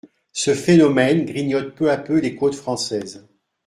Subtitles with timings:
[0.31, 3.23] Ce phénomène grignote peu à peu les côtes françaises.